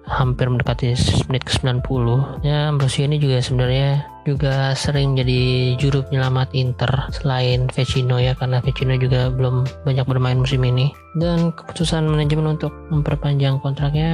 hampir 0.09 0.49
mendekati 0.49 0.97
menit 1.29 1.45
ke 1.45 1.53
90 1.61 2.41
ya 2.41 2.73
Ambrosio 2.73 3.05
ini 3.05 3.21
juga 3.21 3.37
sebenarnya 3.45 4.03
juga 4.29 4.77
sering 4.77 5.17
jadi 5.17 5.73
juru 5.81 6.05
penyelamat 6.05 6.53
Inter 6.53 7.09
selain 7.09 7.65
Vecino 7.73 8.21
ya 8.21 8.37
karena 8.37 8.61
Vecino 8.61 8.93
juga 8.95 9.33
belum 9.33 9.65
banyak 9.83 10.05
bermain 10.05 10.37
musim 10.37 10.61
ini. 10.61 10.93
Dan 11.17 11.49
keputusan 11.57 12.05
manajemen 12.05 12.53
untuk 12.53 12.69
memperpanjang 12.93 13.57
kontraknya 13.65 14.11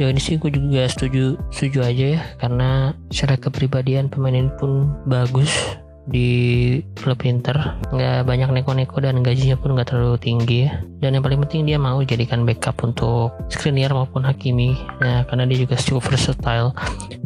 jauh 0.00 0.08
ini 0.08 0.20
sih 0.20 0.40
gue 0.40 0.48
juga 0.48 0.88
setuju 0.88 1.36
setuju 1.52 1.78
aja 1.84 2.04
ya 2.16 2.20
karena 2.40 2.96
secara 3.12 3.36
kepribadian 3.36 4.08
pemain 4.08 4.32
ini 4.32 4.48
pun 4.56 4.88
bagus 5.04 5.52
di 6.10 6.30
klub 6.98 7.22
Inter. 7.22 7.80
Nggak 7.94 8.26
banyak 8.26 8.50
neko-neko 8.50 8.98
dan 9.00 9.22
gajinya 9.22 9.56
pun 9.56 9.78
nggak 9.78 9.94
terlalu 9.94 10.18
tinggi. 10.18 10.66
Dan 11.00 11.16
yang 11.16 11.24
paling 11.24 11.40
penting 11.46 11.64
dia 11.64 11.78
mau 11.80 12.02
jadikan 12.04 12.44
backup 12.44 12.76
untuk 12.84 13.32
Skriniar 13.48 13.94
maupun 13.94 14.26
Hakimi. 14.26 14.76
Ya 15.00 15.24
karena 15.24 15.46
dia 15.46 15.64
juga 15.64 15.78
cukup 15.78 16.12
versatile. 16.12 16.74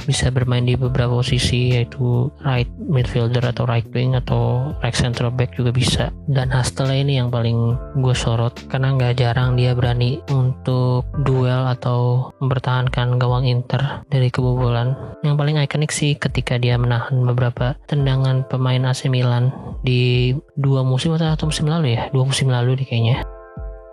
Bisa 0.04 0.28
bermain 0.28 0.62
di 0.62 0.76
beberapa 0.76 1.16
posisi 1.16 1.74
yaitu 1.74 2.28
right 2.44 2.68
midfielder 2.78 3.42
atau 3.42 3.64
right 3.64 3.88
wing 3.96 4.14
atau 4.14 4.70
right 4.84 4.94
central 4.94 5.32
back 5.32 5.56
juga 5.56 5.72
bisa. 5.72 6.12
Dan 6.28 6.52
Hastel 6.52 6.92
ini 6.92 7.18
yang 7.18 7.32
paling 7.32 7.74
gue 7.98 8.14
sorot 8.14 8.54
karena 8.68 8.94
nggak 8.94 9.16
jarang 9.18 9.56
dia 9.56 9.72
berani 9.72 10.20
untuk 10.28 11.08
duel 11.24 11.66
atau 11.72 12.30
mempertahankan 12.38 13.16
gawang 13.16 13.48
Inter 13.48 14.04
dari 14.12 14.28
kebobolan. 14.28 14.94
Yang 15.24 15.34
paling 15.40 15.56
ikonik 15.64 15.92
sih 15.94 16.12
ketika 16.14 16.60
dia 16.60 16.76
menahan 16.76 17.24
beberapa 17.24 17.78
tendangan 17.88 18.44
pemain 18.46 18.73
pemain 18.74 18.90
AC 18.90 19.06
Milan 19.06 19.54
di 19.86 20.34
dua 20.58 20.82
musim 20.82 21.14
atau 21.14 21.46
musim 21.46 21.70
lalu 21.70 21.94
ya 21.94 22.10
dua 22.10 22.26
musim 22.26 22.50
lalu 22.50 22.74
deh 22.74 22.82
kayaknya 22.82 23.22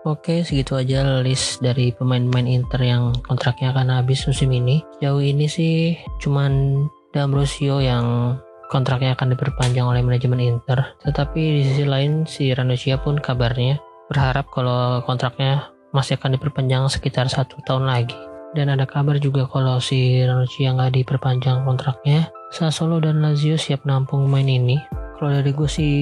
Oke, 0.01 0.41
segitu 0.41 0.73
aja 0.73 1.21
list 1.21 1.61
dari 1.61 1.93
pemain-pemain 1.93 2.49
Inter 2.49 2.81
yang 2.81 3.13
kontraknya 3.21 3.69
akan 3.69 4.01
habis 4.01 4.25
musim 4.25 4.49
ini. 4.49 4.81
Jauh 4.97 5.21
ini 5.21 5.45
sih 5.45 5.93
cuman 6.17 6.81
D'Ambrosio 7.13 7.77
yang 7.85 8.33
kontraknya 8.73 9.13
akan 9.13 9.37
diperpanjang 9.37 9.85
oleh 9.85 10.01
manajemen 10.01 10.41
Inter. 10.41 10.97
Tetapi 11.05 11.37
di 11.37 11.61
sisi 11.61 11.85
lain 11.85 12.25
si 12.25 12.49
Ranocchia 12.49 12.97
pun 12.97 13.21
kabarnya 13.21 13.77
berharap 14.09 14.49
kalau 14.49 15.05
kontraknya 15.05 15.69
masih 15.93 16.17
akan 16.17 16.33
diperpanjang 16.33 16.81
sekitar 16.89 17.29
satu 17.29 17.61
tahun 17.69 17.85
lagi. 17.85 18.17
Dan 18.57 18.73
ada 18.73 18.89
kabar 18.89 19.21
juga 19.21 19.45
kalau 19.45 19.77
si 19.77 20.17
Ranocchia 20.25 20.73
nggak 20.73 20.97
diperpanjang 20.97 21.61
kontraknya, 21.61 22.33
Sassuolo 22.51 22.99
dan 22.99 23.23
Lazio 23.23 23.55
siap 23.55 23.87
nampung 23.87 24.27
pemain 24.27 24.43
ini. 24.43 24.75
Kalau 25.15 25.31
dari 25.39 25.55
gue 25.55 25.69
sih 25.71 25.95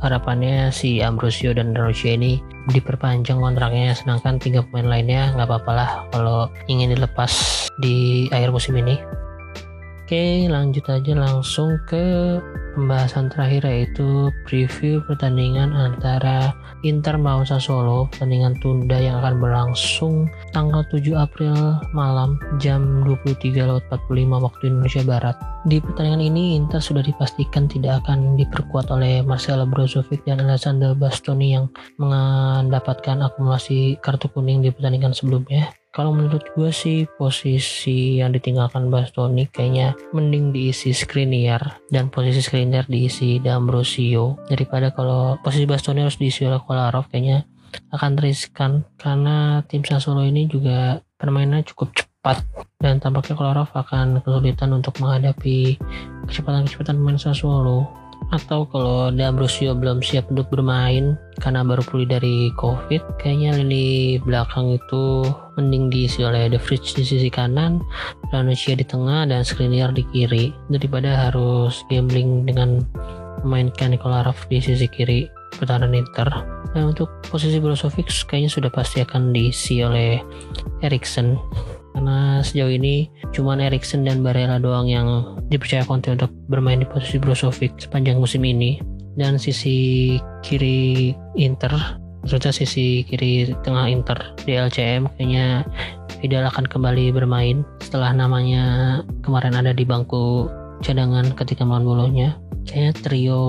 harapannya 0.00 0.72
si 0.72 1.04
Ambrosio 1.04 1.52
dan 1.52 1.76
Rocio 1.76 2.16
ini 2.16 2.40
diperpanjang 2.72 3.36
kontraknya 3.36 3.92
sedangkan 3.92 4.40
tiga 4.40 4.64
pemain 4.64 4.96
lainnya 4.96 5.36
nggak 5.36 5.44
apa-apa 5.44 5.72
lah 5.76 5.90
kalau 6.08 6.48
ingin 6.72 6.96
dilepas 6.96 7.28
di 7.84 8.24
akhir 8.32 8.48
musim 8.48 8.80
ini. 8.80 8.96
Oke 10.08 10.48
lanjut 10.48 10.88
aja 10.88 11.12
langsung 11.12 11.76
ke 11.84 12.40
pembahasan 12.74 13.30
terakhir 13.30 13.66
yaitu 13.66 14.30
preview 14.46 15.02
pertandingan 15.04 15.74
antara 15.74 16.54
Inter 16.80 17.20
melawan 17.20 17.44
Sassuolo 17.44 18.08
pertandingan 18.08 18.56
tunda 18.64 18.96
yang 18.96 19.20
akan 19.20 19.36
berlangsung 19.42 20.30
tanggal 20.56 20.80
7 20.88 21.12
April 21.12 21.54
malam 21.92 22.40
jam 22.62 23.04
23.45 23.04 23.90
waktu 24.30 24.62
Indonesia 24.68 25.02
Barat. 25.04 25.36
Di 25.68 25.76
pertandingan 25.82 26.24
ini 26.24 26.56
Inter 26.56 26.80
sudah 26.80 27.04
dipastikan 27.04 27.68
tidak 27.68 28.06
akan 28.06 28.38
diperkuat 28.40 28.88
oleh 28.88 29.20
Marcelo 29.20 29.68
Brozovic 29.68 30.24
dan 30.24 30.40
Alessandro 30.40 30.96
Bastoni 30.96 31.52
yang 31.52 31.68
mendapatkan 32.00 33.20
akumulasi 33.20 34.00
kartu 34.00 34.32
kuning 34.32 34.64
di 34.64 34.72
pertandingan 34.72 35.12
sebelumnya 35.12 35.68
kalau 35.90 36.14
menurut 36.14 36.46
gue 36.54 36.70
sih 36.70 37.06
posisi 37.18 38.22
yang 38.22 38.30
ditinggalkan 38.30 38.94
Bastoni 38.94 39.50
kayaknya 39.50 39.98
mending 40.14 40.54
diisi 40.54 40.94
Skriniar 40.94 41.82
dan 41.90 42.14
posisi 42.14 42.38
Skriniar 42.38 42.86
diisi 42.86 43.42
D'Ambrosio. 43.42 44.38
Daripada 44.46 44.94
kalau 44.94 45.34
posisi 45.42 45.66
Bastoni 45.66 46.06
harus 46.06 46.18
diisi 46.18 46.46
oleh 46.46 46.62
Kolarov 46.62 47.10
kayaknya 47.10 47.42
akan 47.90 48.22
riskan. 48.22 48.86
Karena 48.94 49.66
tim 49.66 49.82
Sassuolo 49.82 50.22
ini 50.22 50.46
juga 50.46 51.02
permainannya 51.18 51.66
cukup 51.74 51.90
cepat 51.94 52.38
dan 52.78 53.02
tampaknya 53.02 53.34
Kolarov 53.34 53.74
akan 53.74 54.22
kesulitan 54.22 54.70
untuk 54.70 54.94
menghadapi 55.02 55.74
kecepatan-kecepatan 56.30 57.02
pemain 57.02 57.18
Sassuolo 57.18 57.99
atau 58.30 58.62
kalau 58.70 59.10
D'Ambrosio 59.10 59.74
belum 59.74 60.02
siap 60.02 60.30
untuk 60.30 60.46
bermain 60.54 61.18
karena 61.42 61.66
baru 61.66 61.82
pulih 61.82 62.06
dari 62.06 62.54
COVID, 62.54 63.18
kayaknya 63.18 63.58
lini 63.58 64.18
belakang 64.22 64.78
itu 64.78 65.26
mending 65.58 65.90
diisi 65.90 66.22
oleh 66.22 66.46
The 66.46 66.58
Fridge 66.62 66.94
di 66.94 67.02
sisi 67.02 67.26
kanan, 67.26 67.82
Lanuccia 68.30 68.78
di 68.78 68.86
tengah, 68.86 69.26
dan 69.26 69.42
Skriniar 69.42 69.90
di 69.90 70.06
kiri 70.14 70.54
daripada 70.70 71.28
harus 71.28 71.82
gambling 71.90 72.46
dengan 72.46 72.86
memainkan 73.42 73.90
Nikola 73.90 74.22
Raf 74.22 74.46
di 74.46 74.62
sisi 74.62 74.86
kiri 74.86 75.26
pertahanan 75.58 75.98
Inter. 75.98 76.30
Dan 76.70 76.94
untuk 76.94 77.10
posisi 77.26 77.58
Brozovic 77.58 78.06
kayaknya 78.30 78.50
sudah 78.50 78.70
pasti 78.70 79.02
akan 79.02 79.34
diisi 79.34 79.82
oleh 79.82 80.22
Erikson 80.86 81.34
karena 81.94 82.40
sejauh 82.40 82.70
ini 82.70 83.10
cuma 83.34 83.58
Erikson 83.58 84.06
dan 84.06 84.22
Barella 84.22 84.62
doang 84.62 84.86
yang 84.86 85.38
dipercaya 85.50 85.84
Conte 85.84 86.14
untuk 86.14 86.30
bermain 86.46 86.80
di 86.80 86.86
posisi 86.86 87.18
Brozovic 87.18 87.76
sepanjang 87.82 88.18
musim 88.18 88.46
ini. 88.46 88.78
Dan 89.18 89.36
sisi 89.36 90.16
kiri 90.40 91.12
Inter 91.34 92.00
maksudnya 92.22 92.52
sisi 92.52 93.02
kiri 93.04 93.52
tengah 93.64 93.88
Inter 93.88 94.36
di 94.44 94.54
LCM 94.54 95.08
kayaknya 95.16 95.64
Vidal 96.20 96.44
akan 96.52 96.68
kembali 96.68 97.16
bermain 97.16 97.64
setelah 97.80 98.12
namanya 98.12 99.00
kemarin 99.24 99.56
ada 99.56 99.72
di 99.72 99.88
bangku 99.88 100.52
cadangan 100.84 101.32
ketika 101.32 101.64
melawan 101.64 101.84
Bolonya. 101.88 102.36
Kayaknya 102.68 102.92
trio 103.00 103.44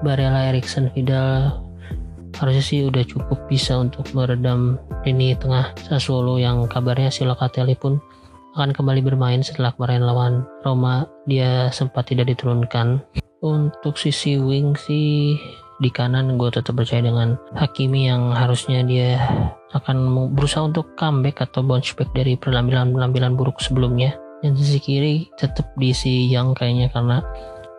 Barella, 0.00 0.48
Erikson, 0.48 0.88
Vidal 0.96 1.65
harusnya 2.36 2.64
sih 2.64 2.80
udah 2.84 3.04
cukup 3.08 3.48
bisa 3.48 3.76
untuk 3.80 4.08
meredam 4.12 4.76
ini 5.08 5.32
tengah 5.36 5.72
Sassuolo 5.88 6.36
yang 6.36 6.68
kabarnya 6.68 7.08
si 7.08 7.24
Locatelli 7.24 7.76
pun 7.76 7.96
akan 8.56 8.72
kembali 8.72 9.04
bermain 9.04 9.44
setelah 9.44 9.76
kemarin 9.76 10.04
lawan 10.04 10.34
Roma. 10.64 11.04
Dia 11.28 11.68
sempat 11.68 12.08
tidak 12.08 12.32
diturunkan. 12.32 13.04
Untuk 13.44 14.00
sisi 14.00 14.40
wing 14.40 14.72
sih 14.80 15.36
di 15.76 15.92
kanan 15.92 16.40
gue 16.40 16.48
tetap 16.48 16.72
percaya 16.72 17.04
dengan 17.04 17.36
Hakimi 17.52 18.08
yang 18.08 18.32
harusnya 18.32 18.80
dia 18.80 19.20
akan 19.76 20.32
berusaha 20.32 20.64
untuk 20.64 20.96
comeback 20.96 21.44
atau 21.44 21.60
bounce 21.60 21.92
back 21.92 22.08
dari 22.16 22.32
penampilan-penampilan 22.40 23.36
buruk 23.36 23.60
sebelumnya. 23.60 24.16
Dan 24.40 24.56
sisi 24.56 24.80
kiri 24.80 25.28
tetap 25.36 25.68
diisi 25.76 26.28
yang 26.32 26.56
kayaknya 26.56 26.88
karena 26.92 27.20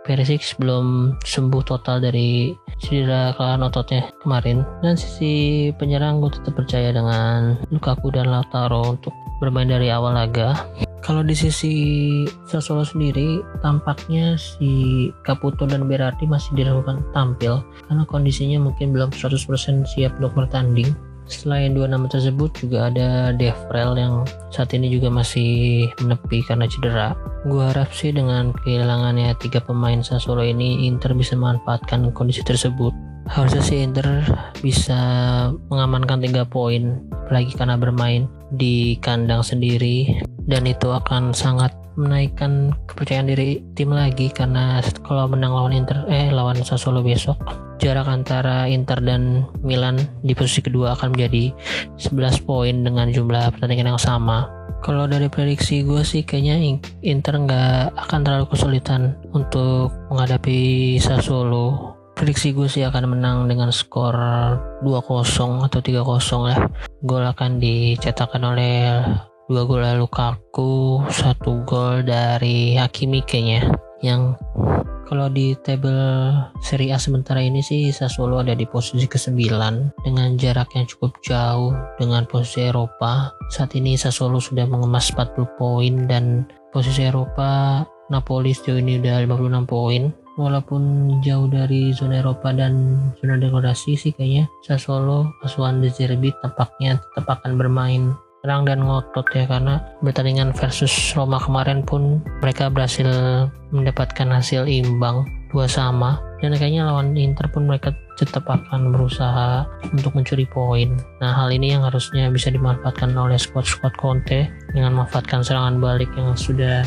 Perisic 0.08 0.56
belum 0.56 1.20
sembuh 1.20 1.64
total 1.68 2.00
dari 2.00 2.56
cedera 2.80 3.36
kelelahan 3.36 3.68
ototnya 3.68 4.08
kemarin. 4.24 4.64
Dan 4.80 4.96
sisi 4.96 5.68
penyerang 5.76 6.24
gue 6.24 6.32
tetap 6.32 6.56
percaya 6.56 6.96
dengan 6.96 7.60
Lukaku 7.68 8.16
dan 8.16 8.32
Lautaro 8.32 8.96
untuk 8.96 9.12
bermain 9.44 9.68
dari 9.68 9.92
awal 9.92 10.16
laga. 10.16 10.56
Kalau 11.04 11.24
di 11.24 11.36
sisi 11.36 11.74
Sassuolo 12.48 12.84
sendiri 12.84 13.40
tampaknya 13.64 14.36
si 14.36 15.08
Caputo 15.24 15.64
dan 15.64 15.88
Berardi 15.88 16.28
masih 16.28 16.56
diragukan 16.56 17.04
tampil. 17.12 17.64
Karena 17.88 18.04
kondisinya 18.08 18.64
mungkin 18.64 18.96
belum 18.96 19.12
100% 19.12 19.88
siap 19.88 20.16
untuk 20.20 20.36
bertanding 20.36 20.92
Selain 21.28 21.76
dua 21.76 21.92
nama 21.92 22.08
tersebut 22.08 22.56
juga 22.56 22.88
ada 22.88 23.36
Devrel 23.36 24.00
yang 24.00 24.24
saat 24.48 24.72
ini 24.72 24.88
juga 24.88 25.12
masih 25.12 25.86
menepi 26.00 26.40
karena 26.48 26.66
cedera. 26.72 27.14
Gua 27.44 27.72
harap 27.76 27.92
sih 27.92 28.16
dengan 28.16 28.56
kehilangannya 28.64 29.36
tiga 29.44 29.60
pemain 29.60 30.00
Sassuolo 30.00 30.44
ini 30.44 30.88
Inter 30.88 31.12
bisa 31.12 31.36
memanfaatkan 31.36 32.16
kondisi 32.16 32.44
tersebut. 32.48 32.96
Harusnya 33.28 33.60
sih 33.60 33.84
Inter 33.84 34.24
bisa 34.64 35.00
mengamankan 35.68 36.24
tiga 36.24 36.48
poin, 36.48 37.04
apalagi 37.28 37.52
karena 37.60 37.76
bermain 37.76 38.32
di 38.56 38.96
kandang 39.04 39.44
sendiri 39.44 40.24
dan 40.48 40.64
itu 40.64 40.88
akan 40.96 41.36
sangat 41.36 41.76
menaikkan 41.98 42.78
kepercayaan 42.86 43.28
diri 43.28 43.66
tim 43.74 43.90
lagi 43.90 44.30
karena 44.30 44.80
kalau 45.02 45.26
menang 45.26 45.52
lawan 45.52 45.74
Inter 45.74 46.06
eh 46.08 46.30
lawan 46.30 46.62
Sassuolo 46.62 47.02
besok 47.02 47.42
jarak 47.78 48.10
antara 48.10 48.66
Inter 48.66 48.98
dan 49.02 49.46
Milan 49.62 50.02
di 50.26 50.34
posisi 50.34 50.66
kedua 50.66 50.98
akan 50.98 51.14
menjadi 51.14 51.54
11 51.98 52.46
poin 52.46 52.76
dengan 52.86 53.10
jumlah 53.10 53.54
pertandingan 53.54 53.96
yang 53.96 54.02
sama. 54.02 54.50
Kalau 54.86 55.10
dari 55.10 55.26
prediksi 55.26 55.82
gue 55.82 56.06
sih 56.06 56.22
kayaknya 56.22 56.78
Inter 57.02 57.34
nggak 57.38 57.98
akan 57.98 58.20
terlalu 58.22 58.46
kesulitan 58.54 59.18
untuk 59.34 59.90
menghadapi 60.14 60.96
Sassuolo. 61.02 61.98
Prediksi 62.18 62.50
gue 62.50 62.66
sih 62.66 62.82
akan 62.82 63.14
menang 63.14 63.46
dengan 63.46 63.70
skor 63.70 64.18
2-0 64.82 65.70
atau 65.70 65.80
3-0 65.82 66.50
lah. 66.50 66.60
Gol 67.06 67.24
akan 67.30 67.62
dicetakkan 67.62 68.42
oleh 68.42 69.06
dua 69.48 69.64
gol 69.64 69.80
Lukaku, 69.80 71.00
satu 71.08 71.64
gol 71.64 72.04
dari 72.04 72.76
Hakimi 72.76 73.24
kayaknya 73.24 73.72
yang 74.04 74.36
kalau 75.08 75.32
di 75.32 75.56
table 75.64 76.36
Serie 76.60 76.92
A 76.92 77.00
sementara 77.00 77.40
ini 77.40 77.64
sih 77.64 77.96
Sassuolo 77.96 78.44
ada 78.44 78.52
di 78.52 78.68
posisi 78.68 79.08
ke-9 79.08 79.40
dengan 80.04 80.36
jarak 80.36 80.68
yang 80.76 80.84
cukup 80.84 81.16
jauh 81.24 81.72
dengan 81.96 82.28
posisi 82.28 82.68
Eropa. 82.68 83.32
Saat 83.48 83.80
ini 83.80 83.96
Sassuolo 83.96 84.44
sudah 84.44 84.68
mengemas 84.68 85.16
40 85.16 85.48
poin 85.56 85.96
dan 86.12 86.44
posisi 86.76 87.08
Eropa 87.08 87.88
Napoli 88.12 88.52
sejauh 88.52 88.84
ini 88.84 89.00
udah 89.00 89.24
56 89.32 89.64
poin. 89.64 90.12
Walaupun 90.36 90.82
jauh 91.24 91.48
dari 91.48 91.96
zona 91.96 92.20
Eropa 92.20 92.52
dan 92.52 93.00
zona 93.24 93.40
degradasi 93.40 93.96
sih 93.96 94.12
kayaknya 94.12 94.52
Sassuolo 94.68 95.32
asuhan 95.48 95.80
De 95.80 95.88
Zerbi 95.88 96.36
tampaknya 96.44 97.00
tetap 97.00 97.40
akan 97.40 97.56
bermain 97.56 98.12
tenang 98.46 98.64
dan 98.70 98.80
ngotot 98.86 99.28
ya 99.34 99.50
karena 99.50 99.82
pertandingan 100.00 100.54
versus 100.54 100.92
Roma 101.18 101.42
kemarin 101.42 101.82
pun 101.82 102.22
mereka 102.40 102.70
berhasil 102.70 103.08
mendapatkan 103.74 104.30
hasil 104.30 104.70
imbang 104.70 105.26
dua 105.50 105.66
sama 105.66 106.22
dan 106.44 106.54
kayaknya 106.54 106.86
lawan 106.86 107.18
Inter 107.18 107.50
pun 107.50 107.66
mereka 107.66 107.96
tetap 108.18 108.50
akan 108.50 108.94
berusaha 108.94 109.66
untuk 109.94 110.18
mencuri 110.18 110.46
poin. 110.50 110.98
Nah 111.22 111.34
hal 111.34 111.54
ini 111.54 111.78
yang 111.78 111.86
harusnya 111.86 112.30
bisa 112.34 112.50
dimanfaatkan 112.50 113.14
oleh 113.14 113.38
squad-squad 113.38 113.94
Conte 113.98 114.50
dengan 114.74 114.98
memanfaatkan 114.98 115.46
serangan 115.46 115.78
balik 115.78 116.10
yang 116.18 116.34
sudah 116.34 116.82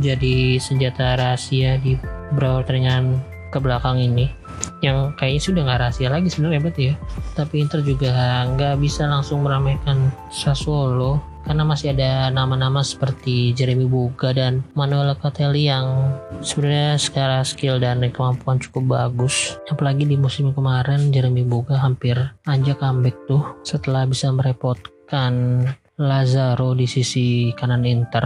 jadi 0.00 0.56
senjata 0.56 1.20
rahasia 1.20 1.76
di 1.80 1.96
beberapa 2.32 2.64
pertandingan 2.64 3.20
ke 3.50 3.58
belakang 3.58 3.98
ini 3.98 4.39
yang 4.80 5.12
kayaknya 5.16 5.42
sudah 5.44 5.60
nggak 5.64 5.80
rahasia 5.80 6.08
lagi 6.08 6.28
sebenarnya 6.32 6.60
berarti 6.64 6.82
ya. 6.92 6.94
Tapi 7.36 7.54
Inter 7.60 7.80
juga 7.84 8.12
nggak 8.48 8.80
bisa 8.80 9.04
langsung 9.08 9.44
meramaikan 9.44 10.12
Sassuolo 10.32 11.20
karena 11.44 11.64
masih 11.64 11.96
ada 11.96 12.28
nama-nama 12.28 12.84
seperti 12.84 13.56
Jeremy 13.56 13.88
Boga 13.88 14.36
dan 14.36 14.60
Manuel 14.76 15.16
Locatelli 15.16 15.72
yang 15.72 16.12
sebenarnya 16.44 17.00
secara 17.00 17.40
skill 17.44 17.80
dan 17.80 18.04
kemampuan 18.12 18.60
cukup 18.60 18.92
bagus. 18.92 19.56
Apalagi 19.72 20.04
di 20.04 20.20
musim 20.20 20.52
kemarin 20.52 21.12
Jeremy 21.12 21.44
Boga 21.44 21.80
hampir 21.80 22.16
anjak 22.44 22.80
comeback 22.80 23.16
tuh 23.24 23.42
setelah 23.64 24.04
bisa 24.04 24.28
merepotkan 24.32 25.64
Lazaro 26.00 26.72
di 26.72 26.88
sisi 26.88 27.52
kanan 27.56 27.84
Inter 27.84 28.24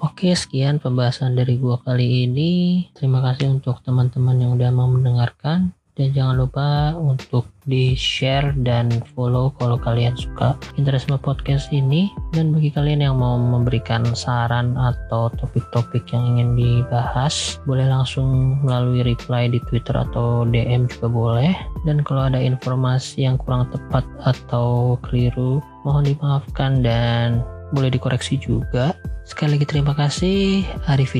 Oke, 0.00 0.32
sekian 0.32 0.80
pembahasan 0.80 1.36
dari 1.36 1.60
gua 1.60 1.76
kali 1.84 2.24
ini. 2.24 2.88
Terima 2.96 3.20
kasih 3.20 3.60
untuk 3.60 3.84
teman-teman 3.84 4.32
yang 4.40 4.56
udah 4.56 4.72
mau 4.72 4.88
mendengarkan. 4.88 5.76
Dan 5.92 6.16
jangan 6.16 6.40
lupa 6.40 6.96
untuk 6.96 7.44
di-share 7.68 8.56
dan 8.64 8.88
follow 9.12 9.52
kalau 9.60 9.76
kalian 9.76 10.16
suka 10.16 10.56
Interisme 10.80 11.20
Podcast 11.20 11.68
ini. 11.68 12.08
Dan 12.32 12.56
bagi 12.56 12.72
kalian 12.72 13.04
yang 13.04 13.20
mau 13.20 13.36
memberikan 13.36 14.08
saran 14.16 14.72
atau 14.80 15.28
topik-topik 15.36 16.08
yang 16.16 16.24
ingin 16.32 16.56
dibahas, 16.56 17.60
boleh 17.68 17.84
langsung 17.84 18.56
melalui 18.64 19.04
reply 19.04 19.52
di 19.52 19.60
Twitter 19.68 19.92
atau 19.92 20.48
DM 20.48 20.88
juga 20.88 21.12
boleh. 21.12 21.52
Dan 21.84 22.00
kalau 22.00 22.32
ada 22.32 22.40
informasi 22.40 23.28
yang 23.28 23.36
kurang 23.36 23.68
tepat 23.68 24.08
atau 24.24 24.96
keliru, 25.04 25.60
mohon 25.84 26.08
dimaafkan 26.08 26.80
dan 26.80 27.44
boleh 27.70 27.90
dikoreksi 27.90 28.38
juga. 28.38 28.94
Sekali 29.22 29.58
lagi 29.58 29.66
terima 29.66 29.94
kasih. 29.94 30.66
Arif 30.90 31.14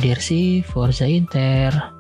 Forza 0.66 1.06
Inter. 1.06 1.99